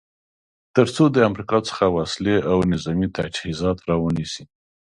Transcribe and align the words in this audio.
تر 0.75 0.87
څو 0.95 1.03
د 1.15 1.17
امریکا 1.29 1.57
څخه 1.69 1.85
وسلې 1.97 2.37
او 2.51 2.57
نظامې 2.71 3.07
تجهیزات 3.17 3.77
را 3.87 3.95
ونیسي. 3.99 4.43